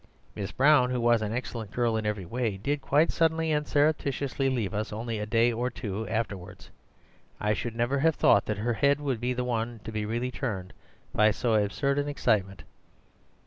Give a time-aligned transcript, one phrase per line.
[0.33, 4.49] Miss Brown, who was an excellent girl in every way, did quite suddenly and surreptitiously
[4.49, 6.71] leave us only a day or two afterwards.
[7.39, 10.31] I should never have thought that her head would be the one to be really
[10.31, 10.73] turned
[11.13, 12.63] by so absurd an excitement.